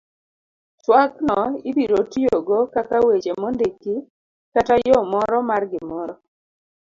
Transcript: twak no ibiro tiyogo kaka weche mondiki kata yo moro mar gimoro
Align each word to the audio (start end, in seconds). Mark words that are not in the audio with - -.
twak 0.79 1.13
no 1.27 1.41
ibiro 1.69 1.99
tiyogo 2.11 2.57
kaka 2.73 2.95
weche 3.07 3.31
mondiki 3.41 3.95
kata 4.53 4.73
yo 4.89 4.97
moro 5.11 5.37
mar 5.49 5.61
gimoro 5.71 6.15